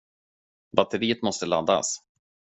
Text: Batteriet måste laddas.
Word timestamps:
Batteriet 0.79 1.21
måste 1.21 1.45
laddas. 1.51 1.93